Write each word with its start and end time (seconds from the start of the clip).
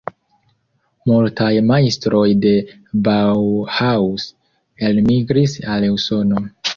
Multaj 1.09 1.49
majstroj 1.71 2.23
de 2.45 2.53
"Bauhaus" 3.07 4.25
elmigris 4.89 5.55
al 5.75 5.87
Usono. 5.97 6.43